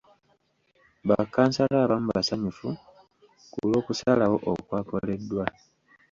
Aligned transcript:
Ba 1.07 1.17
kansala 1.33 1.77
abamu 1.83 2.07
basanyufu 2.15 2.67
ku 3.51 3.59
lw'okusalawo 3.69 4.37
okwakoleddwa. 4.51 5.45